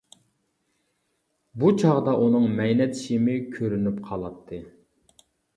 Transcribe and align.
بۇ 1.63 1.69
چاغدا 1.83 2.15
ئۇنىڭ 2.23 2.49
مەينەت 2.61 2.97
شىمى 3.03 3.37
كۆرۈنۈپ 3.57 4.01
قالاتتى. 4.09 4.65